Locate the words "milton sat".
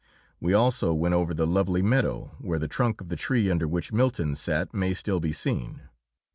3.93-4.73